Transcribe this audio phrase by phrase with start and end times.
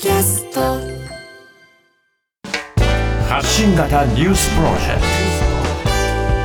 [0.00, 0.60] キャスト。
[3.28, 5.00] 発信型ニュースプロジェク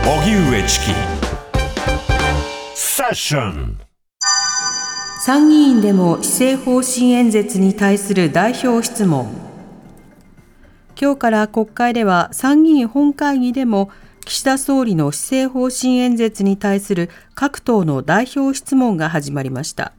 [0.04, 0.10] ト。
[0.10, 0.86] 荻上チキ。
[2.74, 3.80] セッション。
[5.24, 9.32] 参議院でも施政方針演説に対する代表質問。
[11.00, 13.92] 今日から国会では参議院本会議でも
[14.26, 19.94] 岸田総理の施政方針演説に対する各党の代表質問が始まりました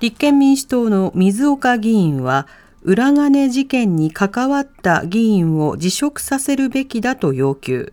[0.00, 2.46] 立憲民主党の水岡議員は
[2.82, 7.92] 裏金事件に関わった議員を辞職させるべきだと要求。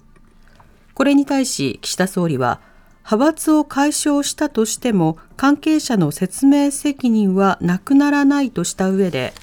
[0.93, 2.61] これに対し岸田総理は
[2.99, 9.33] 派閥を解消したとしても関係者の説明責任はなくならないとした上で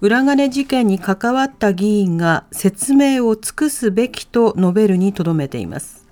[0.00, 6.04] 裏金事件に関わった議員が説明を尽くすべきと述べるにとどめています。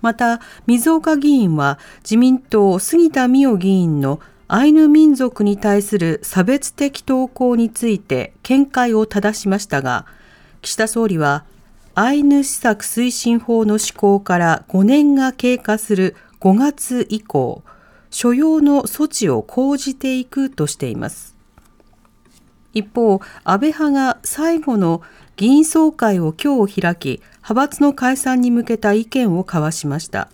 [0.00, 10.06] また水岡議員は自民党杉田水脈議員のアイヌ民族に対する差別的投稿について見解を正しましたが
[10.62, 11.44] 岸田総理は
[11.96, 17.64] アイヌ施策推進法の施行から5年が経過する5月以降
[18.10, 21.34] 所要の措置を講じていくとしています。
[22.72, 25.02] 一方安倍派が最後の
[25.36, 30.28] 議員総会を今日開き派閥の解散に向けた意見を交わしました。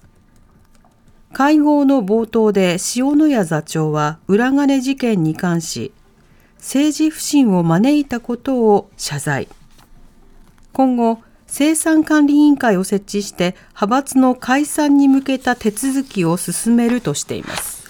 [1.33, 5.93] 会合の冒頭で塩谷座長は裏金事件に関し
[6.59, 9.49] 政治不信を招いたことを謝罪。
[10.73, 17.82] 今後生産管理委員会を設置して派閥の解散に向けた手続きを進めるとしています。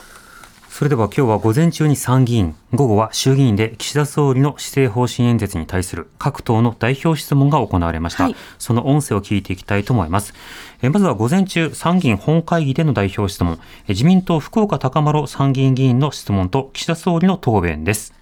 [0.83, 8.25] それでは今日は午前中に参議院、午後は衆議院で岸田総理の施政方針演説に対する各党の代表質問が行われました。
[8.25, 10.35] はい、その音声を聞いていきたいと思います。
[10.83, 18.13] えまずは午前中、参議院本会議での代表質問、自民党福岡高丸参議院議員の質問と岸田総理の答弁です。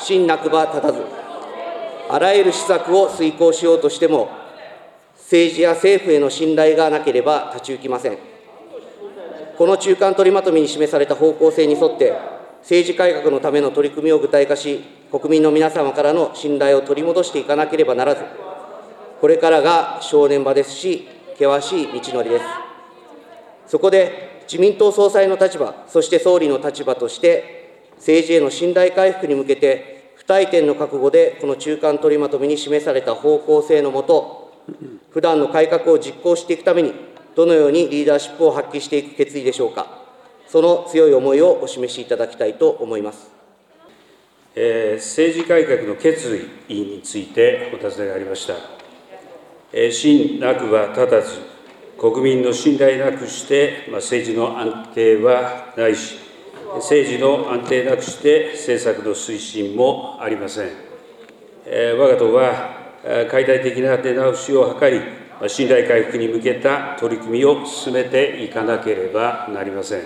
[0.00, 1.04] 新なくば立たず、
[2.08, 4.28] あらゆる施策を遂行しようとしても、
[5.14, 8.29] 政治や政府への信頼がなければ立ち行きません。
[9.60, 12.14] この中間取りまとめに示された方向性に沿って、
[12.60, 14.82] 政治改革のための取り組みを具体化し、
[15.12, 18.22] 国民の皆様からの信頼を取り戻していかなければならず、
[19.20, 22.44] これからが正念場ですし、険しい道のりです。
[23.66, 34.54] そこで、自民党総裁の立場、そして総理の立場として、政治への信頼回復に向けて、不退転の覚悟で、この中間取りまとめに示された方向性のもと、
[35.10, 39.86] 不断の改革を実行していくために、どのようにリーダーシップを発揮していく決意でしょうか、
[40.48, 43.30] その強い思いをお示しいただきたいと思います。
[44.56, 48.54] えー、政治改革の決意についてお尋ねがありました。
[49.72, 51.38] えー、信なくは立たず、
[51.96, 56.16] 国民の信頼なくして、まあ、政治の安定はないし、
[56.76, 60.70] 政治の安定なくして政策の推進もありません。
[61.66, 62.80] えー、我が党は
[63.30, 65.00] 解体的な出直しを図り、
[65.48, 70.02] 信頼回復に向けた取り組みを進めていかなければなりません。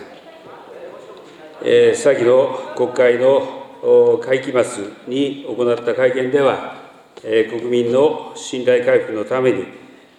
[1.62, 6.76] えー、先の国会の会期末に行った会見では、
[7.24, 9.64] えー、国民の信頼回復のために、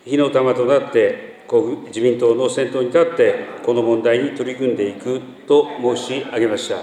[0.05, 1.43] 火の玉となって
[1.87, 6.77] 自民党の先頭に立って、この問題に取り組んでいくと申し上げました。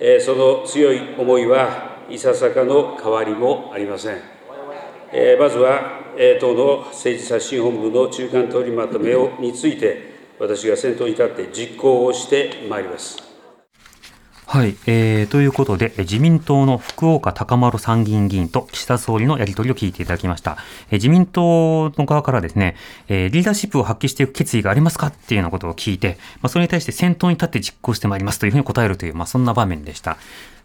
[0.00, 4.39] えー、その強い思いはいささかの変わりもありません。
[5.12, 13.18] えー、まずはえ党の政治刷新本部の中間取りまとめをについて、私が先頭に立って実行をしてまいります。
[14.46, 20.58] はい、えー、ということで、自民党の福岡高丸参議院議員と岸田総理のやり取りを聞いていただきました。
[20.88, 22.76] えー、自民党の側からですね、
[23.08, 30.18] えー、リーダーシップを発揮していく決意がありますかっていうようなことを聞いて、まあ、それに対して先頭に立って実行してまいりますというふうに答えるという、まあ、そんな場面でした。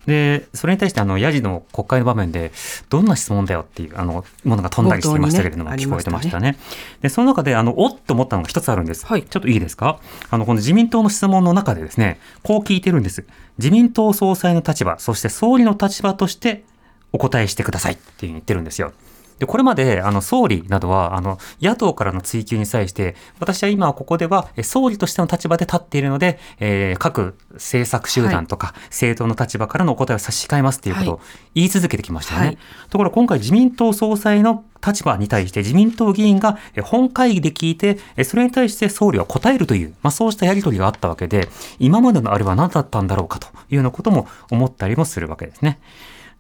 [0.06, 2.52] で、それに対して、あの、ヤジの国会の場面で、
[2.90, 6.58] どんな質問だよっていう、あの、ものが飛んだりしていましたけれども、ね、聞こえてましたね。
[7.02, 9.06] で、その中で、あの、おっと思ったのが一つあるんです。
[9.06, 10.00] はい、ちょっといいですか？
[10.30, 13.26] あの、この自民党の質問の中でですね、こう聞いてるんです。
[13.58, 16.64] 自民党総裁の立場、そして総理の立場として
[17.12, 18.92] お答えしてくださいっていうふうに言ってるんですよ。
[19.40, 31.20] で、これまで、あの、総理などは、あの、野党からの追及に際して、私は今ここでは、総理としての立場で立っているので、えー、各政策集団とか、政党の立場からのお答えを差し控えますっていうことを
[31.54, 32.46] 言い続けてきましたよね。
[32.48, 32.58] はい、
[32.90, 41.50] ところ今回自民党総裁の立場に対して自民党議員が本会議で聞いて、それに対して総理は答えるという、まあ、そうしたやり取りがあったわけで、
[41.80, 45.80] 今までのあれは何だったんだろうかというようなことも思ったりもするわけですね。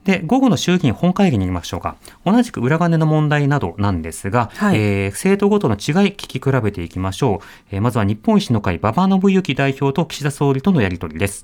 [0.05, 1.97] で、午後の衆議院本会議に行きましょうか。
[2.25, 7.45] 同じく裏金の問題などなんですが、はい、えー、政党ごとの違い聞き比べていきましょう。
[7.71, 11.43] えー、まずは日本維新の会、馬場信之代表と岸田総理とのやり取りです。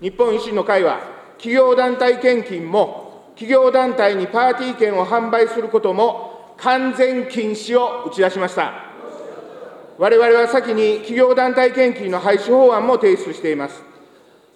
[0.00, 1.00] 日本維新の会は、
[1.36, 8.72] 企業団体献金も、企業団体にパーティー券を販売することも、完全禁止を打ち出しました。
[9.98, 13.82] 我々は先に企業団体献金の廃止法案も提出しています。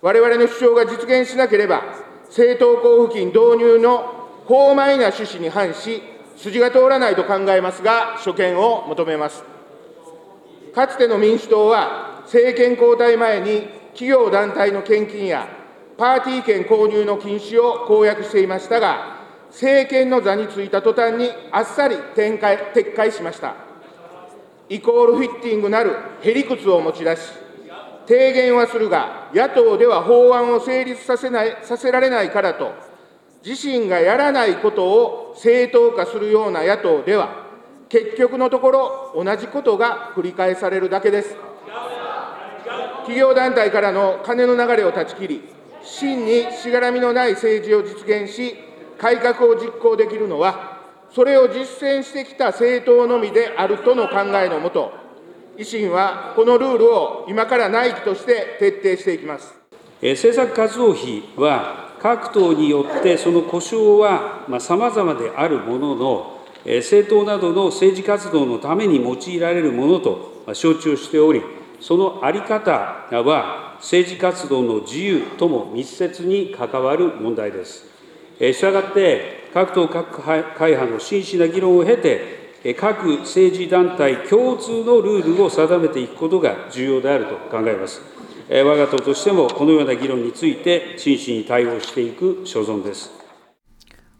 [0.00, 6.02] 我々の主張が実現しなければ、政党交付金導入の法前な趣旨に反し、
[6.36, 9.44] 筋が通らないと考えますが、所見を求めます。
[10.74, 13.62] かつての民主党は、政権交代前に
[13.94, 15.48] 企業団体の献金や
[15.96, 19.16] パーティー券購入の禁止を公約していましたが、
[19.48, 23.54] 政権の座についた途端にあっさり展開撤回しました。
[24.68, 27.20] イコールフィッティングなるへりくつを持ち出し、
[28.06, 32.72] 提言はするが、野党では法案を成立させないさせられないからと、
[33.44, 37.46] 自身がやらないことを正当化するような野党では、
[37.88, 41.36] 結局のところ、同じことが繰り返されるだけです。
[43.00, 45.42] 企業団体からの金の流れを断ち切り、
[45.82, 48.56] 真にしがらみのない政治を実現し、
[48.98, 50.78] 改革を実行できるのは、
[51.14, 55.05] それを実践してきた政党のみであるとの考えのもと、
[55.58, 59.54] 維新はこのルールを今から内規として徹底していきます。
[60.02, 71.42] 政策活動費は、各党によってその故障はさまざ、まであるものの、政党などの政治活動のために用いられるものと承知をしており、
[71.80, 72.70] その在り方
[73.10, 77.86] は、政治活動の自由とも密接に関わる問題です。
[78.38, 82.35] したがって、各党各会派の真摯な議論を経て、
[82.74, 88.00] 各政治団体共通のルールを定めていくことが重要であると考えます。
[88.48, 93.25] え我が党としても、このような議論について、真摯に対応していく所存です。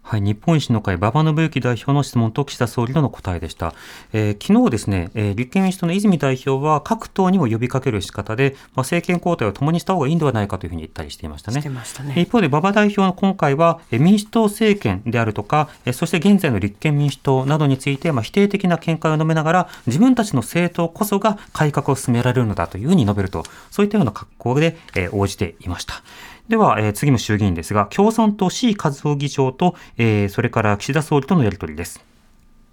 [0.09, 3.73] はい、日本維新の会、馬場信之代表の質問と岸田総理との答えでした。
[4.13, 11.59] えー昨日ですね、えー立憲民主党の泉代表は各党にも呼びかける仕方で、まあ、政権交代を共にした方がいいんではないかというふうに言ったりしていましたね。
[11.59, 26.01] してましたね一方で馬場代表の今回は、えー民主党政権であるとか、えーそして現在の立憲民主党などについて、まあ、否定的な見解を述べながら、自分たちの政党こそが改革を進められるのだというふうに述べると、そういったような格好で、えー応じていました。
[26.49, 31.99] では、えー次の衆議院ですが、共産党 C 和夫議長と、えーそれから岸田総理とのやり取りです。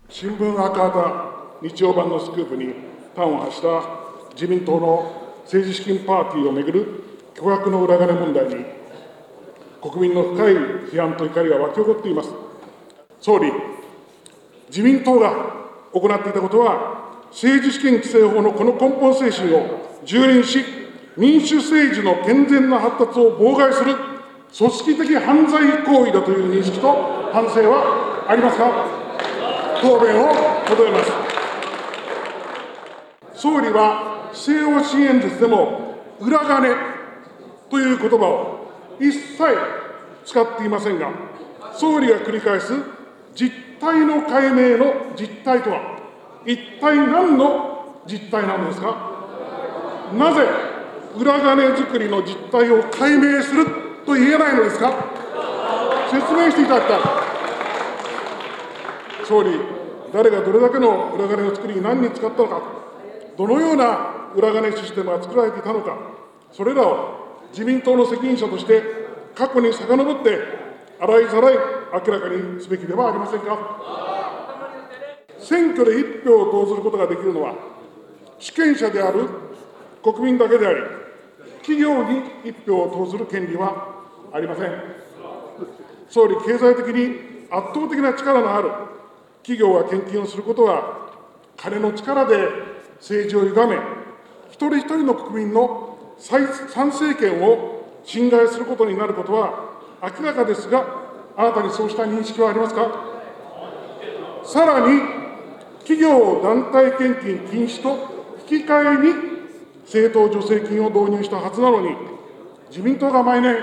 [0.09, 2.73] 新聞赤旗日曜版のスクープに
[3.17, 3.83] 端を発した
[4.35, 7.05] 自民党の政治資金パーティーをめぐる
[7.35, 8.65] 巨額の裏金問題に
[9.83, 10.55] 国民の深い
[10.93, 12.31] 批判と怒りが湧き起こっています
[13.21, 13.51] 総理
[14.69, 15.31] 自民党が
[15.93, 20.65] 行っていたことは政治資金規正法のこの根本精神を蹂躙し
[21.17, 23.95] 民主政治の健全な発達を妨害する
[24.57, 28.65] 組織的犯罪行為だという認識と反省はありますか？
[29.81, 30.27] 答弁を
[30.69, 31.13] 求めます。
[33.35, 36.75] 総理は施政方針演説でも、裏金
[37.71, 38.67] という言葉を
[38.99, 39.39] 一切
[40.25, 41.11] 使っていませんが、
[41.75, 42.73] 総理が繰り返す
[43.35, 43.51] 実
[43.81, 45.99] 態の解明の実態とは、
[46.47, 48.97] 一体何の実態なのですか？
[50.17, 50.47] なぜ
[51.17, 53.67] 裏金作りの実態を解明する
[54.05, 54.93] と言えないのですか？
[56.11, 57.01] 説明していただきたい。
[59.25, 59.59] 総理、
[60.13, 62.63] 誰がどれだけの裏金を作りに、何に使ったのか、
[63.39, 65.97] どのような裏金システムが作られていたのか、
[66.53, 68.83] それらを自民党の責任者として
[69.35, 70.39] 過去に遡って、
[71.01, 73.59] 洗いざらい明らかにすべきではありませんか？
[75.39, 77.55] 選挙で一票を投ずることができるのは、
[78.39, 79.29] 主権者である
[80.03, 80.77] 国民だけであり、
[81.65, 84.71] 企業に一票を投ずる権利はありません。
[86.11, 88.71] 総理、経済的に圧倒的な力のある
[89.43, 91.09] 企業が献金をすることは、
[91.57, 92.49] 金の力で
[92.97, 93.79] 政治を歪め、
[94.51, 96.43] 一人一人の国民の参
[96.89, 100.85] 政権を侵害することになることは明らかですが、
[101.37, 102.91] あなたにそうした認識はありますか？
[104.45, 105.01] さらに、
[105.81, 109.34] 企業団体献金禁止と引き換えに
[109.85, 111.97] 政党助成金を導入したはずなのに、
[112.69, 113.57] 自民党が毎年、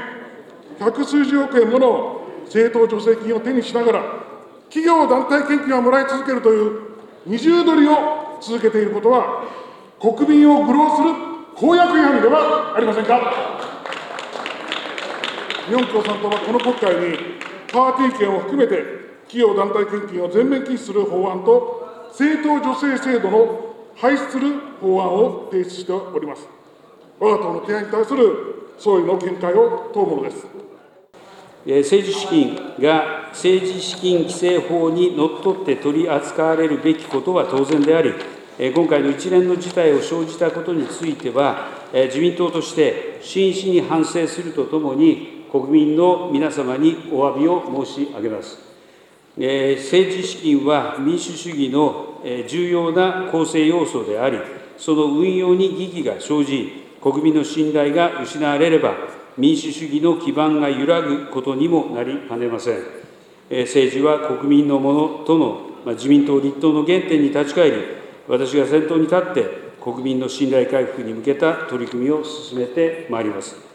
[0.79, 4.03] 百数十億円もの政党助成金を手にしながら、
[4.69, 6.81] 企業団体献金をもらい続けるという
[7.25, 9.43] 二重取りを続けていることは、
[9.99, 11.13] 国民を愚弄する
[11.55, 13.19] 公約違反ではありませんか？
[15.67, 17.17] 日本共産党はこの国会に、
[17.71, 18.83] パーティー券を含めて、
[19.27, 23.70] 企業団体献金を全面禁止する法案と、政党助成制度の
[24.01, 26.47] 廃止する法案を提出しております。
[27.19, 30.47] 我が党の提案に対する総理の見解を問うものです。
[31.67, 38.11] え政治資金が政治資金規正法にのっとって取り扱われるべきことは当然であり、
[38.57, 48.57] え今回の一連の事態を生じたことについては、自民党として真摯に反省するとともに、国民の皆様にお詫びを申し上げます。
[49.37, 52.10] 政治資金は民主主義の
[52.47, 54.37] 重要な構成要素であり、
[54.77, 58.95] その運用に疑義が生じ、国民の信頼が失われれば、
[59.37, 62.83] 民主主義の基盤が揺らぐことにもなりかねません。
[63.49, 67.77] 政治は国民のものとの自民党立党の原点に立ち返り、
[68.27, 73.70] 私が先頭に立って、国民の信頼回復に向けた取り組みを進めてまいります。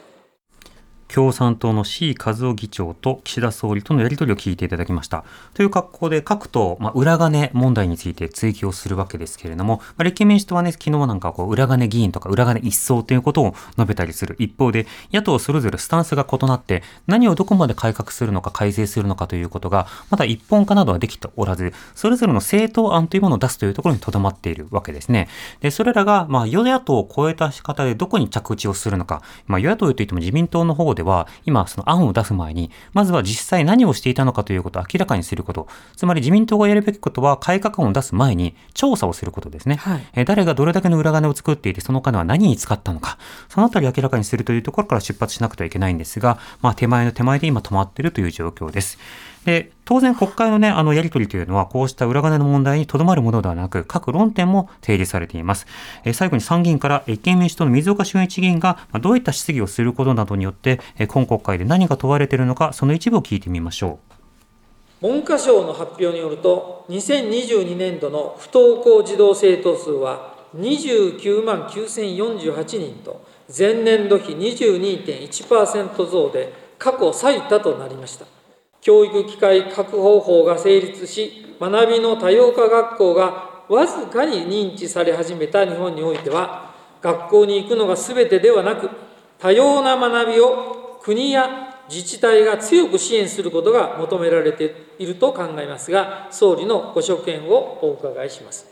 [1.09, 5.25] 共産党の C 和夫議長と岸田総理とのやり取りを聞いていただきました。
[5.55, 25.29] という格好で各党、まあ、裏金問題について追及をするわけですけれども、まあ、立憲民主党はね、昨日なんかこう裏金議員とか裏金一掃ということを述べたりする一方で、野党それぞれスタンスが異なって、何をどこまで改革するのか改正するのかということが、まだ一本化などはできておらず、それぞれの政党案というものを出すというところにとどまっているわけですね。
[25.61, 35.69] で、それらが、まあ、与野党を超えた仕方でどこに着地をするのか、まあ、与野党といっても自民党の方では、今、その案を出す前に、まずは実際何をしていたのかということを明らかにすること。
[35.97, 39.77] つまり自民党がやるべきことは、改革案を出す前に調査をすることですね。
[39.77, 43.19] はい、え誰がどれだけの裏金を作っていて、その金は何に使ったのか。
[43.49, 48.99] そのあたり明らかにするというところから出発しなくてはいけないんですが、まあ、手前の手前で今止まっているという状況です。
[49.47, 55.69] で、当然国会のね、あのやり取りというのは、こうした裏金の問題にとどまるものではなく、各論点も提示されています。
[56.05, 64.01] え最後に参議院から立憲民主党の水岡俊一議員が、どういった質疑をすることなどによって、今国会で何が問われているのか、その一部を聞いてみましょ
[65.01, 65.07] う。
[65.07, 73.25] 文科省の発表によると、2022年度の不登校児童生徒数は29万9048人と、
[73.57, 78.36] 前年度比22.1%増で過去最多となりました。
[78.87, 88.89] 教育機会確保法が成立し、学びの多様化学校がわずかに認知され始めた日本においては、学校に行くのが全てではなく、
[89.41, 98.69] 多様な学びを国や自治体が強く支援することが求められていると考えますが、総理のご所見をお伺いします。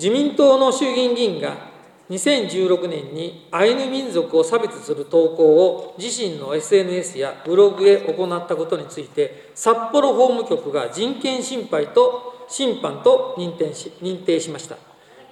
[0.00, 1.69] 自民党の衆議院議員が
[2.10, 14.76] 2016年にアイヌ民族を差別する投稿を自身の SNS やブログへ行ったことについて札幌法務局が人権侵害と審判と認定し認定しました。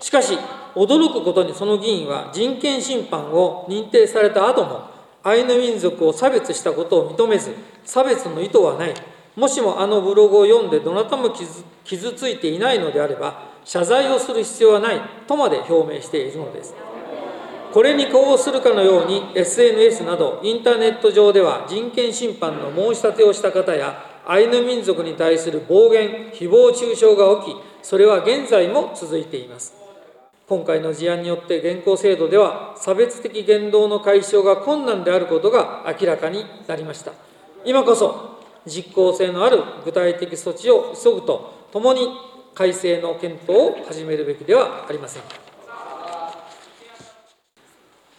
[0.00, 0.38] しかし
[0.76, 4.82] 驚くことにその議員は人権侵犯を認定された後も
[5.24, 7.52] アイヌ民族を差別したことを認めず
[7.84, 8.94] 差別の意図はない。
[9.34, 16.74] もしもあのブログを読んでどなたも傷ついていないのであれば謝罪をする必要はないとまで表明しているのです。
[17.72, 29.74] これに呼応するかのように SNS などインターネット上では人権侵犯の申し立てをした方やアイヌ民族に対する暴言、誹謗中傷が起き、それは現在も続いています。
[30.48, 37.12] 今回の事案によって現行制度では差別的言動の解消が困難であることが明らかになりました。
[37.66, 42.08] 今こそ実効性のある具体的措置を急ぐとともに
[42.58, 45.28] 改正の検討を始めるべきではありませんか。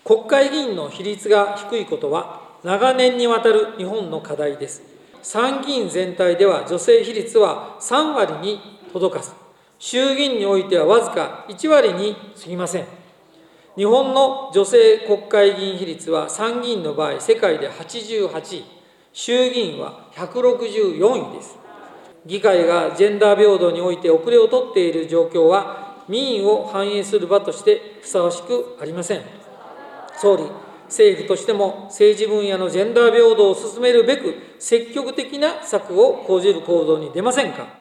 [0.05, 4.81] 国会議員の比率が低いことは、長年にわたる日本の課題です。
[5.21, 8.61] 参議院全体では女性比率は3割に
[8.93, 9.33] 届かず、
[9.77, 12.85] 衆議院においてはわずか1割に過ぎません。
[13.75, 18.63] 日本の女性国会議員比率は参議院の場合、世界で88位、
[19.11, 21.59] 衆議院は164位です。
[22.29, 29.21] 議会がジェンダー平等において遅れをとっている状況は、民意を反映する場としてふさわしくありません。
[30.15, 30.43] 総理、
[30.85, 37.79] 政府としても政治分野のジェンダー平等を進めるべく、積極的な策を講じる行動に出ませんか。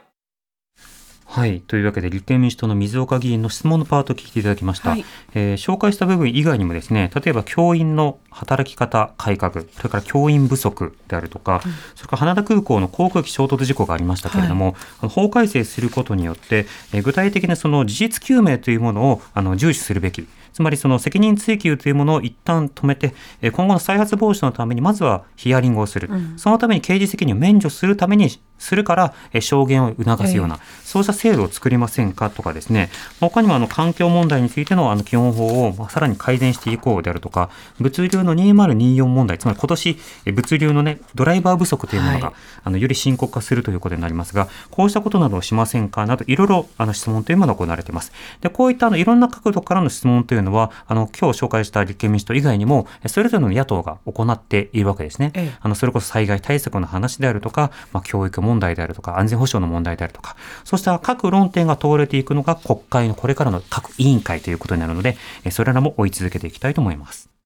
[1.26, 1.60] はい。
[1.60, 4.90] というわけで、立憲民主党の水岡議員の質問のパートを聞いていただきました。
[4.90, 20.26] はい、えー、紹介した部分以外にもですね、例えば教員の働き方改革、それから教員不足であるとか、うん、それから羽田空港の航空機衝突事故がありましたけれども、はい、法改正することによって、えー、具体的なその事実究明というものをあの重視するべき。
[20.58, 23.14] つまりその責任追及というものを一旦止めて、
[23.52, 26.08] 今後の再発防止のためにまずはヒアリングをする。
[26.10, 28.28] うん、そのために刑事責任を免除するために
[28.58, 32.90] するから、証言を促すような、そうした制度を作りませんかとかですね、
[33.20, 46.06] 他にもあの環境問題についてのあの基本法をさらに改善していこうであるとか、物流のの2024問題、つまり今年、え物流のね、ドライバー不足というものが、はいあの、より深刻化するということになりますが、こうしたことなどをしませんか？
[46.06, 48.12] など、いろいろ、あの、質問というものが行われています。
[48.40, 55.32] で、こういった、あの、いろんな角度からの質問というのは、あの、今日紹介した立憲民主党以外にも、えそれぞれの野党が行っているわけですね。
[55.34, 67.37] ええあの、それこそ災害対策の話であるとか、まあ、教育問題であるとか、安全保障の問題であるとか、そうした各論点が通れていくのが国会のこれからの各委員会ということになるので、えそれらも追い続けていきたいと思います。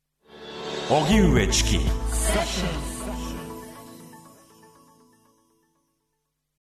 [0.93, 2.82] 荻上チキ。